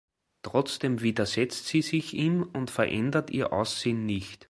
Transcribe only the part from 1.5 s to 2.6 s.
sie sich ihm